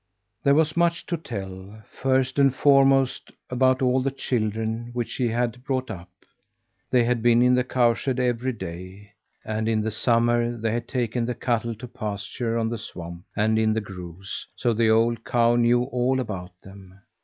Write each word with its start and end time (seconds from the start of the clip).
There 0.41 0.55
was 0.55 0.75
much 0.75 1.05
to 1.05 1.15
tell, 1.15 1.83
first 2.01 2.39
and 2.39 2.55
foremost, 2.55 3.31
about 3.51 3.83
all 3.83 4.01
the 4.01 4.09
children 4.09 4.89
which 4.93 5.09
she 5.09 5.27
had 5.27 5.63
brought 5.63 5.91
up. 5.91 6.09
They 6.89 7.03
had 7.03 7.21
been 7.21 7.43
in 7.43 7.53
the 7.53 7.63
cowshed 7.63 8.17
every 8.19 8.51
day, 8.53 9.11
and 9.45 9.69
in 9.69 9.81
the 9.81 9.91
summer 9.91 10.57
they 10.57 10.71
had 10.71 10.87
taken 10.87 11.27
the 11.27 11.35
cattle 11.35 11.75
to 11.75 11.87
pasture 11.87 12.57
on 12.57 12.69
the 12.69 12.79
swamp 12.79 13.25
and 13.35 13.59
in 13.59 13.73
the 13.73 13.79
groves, 13.79 14.47
so 14.55 14.73
the 14.73 14.89
old 14.89 15.23
cow 15.23 15.55
knew 15.55 15.83
all 15.83 16.19
about 16.19 16.59
them. 16.63 17.01